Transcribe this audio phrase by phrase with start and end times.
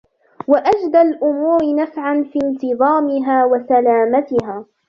[0.47, 4.65] وَأَجْدَى الْأُمُورَ نَفْعًا فِي انْتِظَامِهَا وَسَلَامَتِهَا